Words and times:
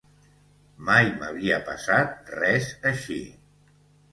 Mai 0.87 1.11
m'havia 1.19 1.59
passat 1.67 2.33
res 2.39 2.73
aix 2.93 3.07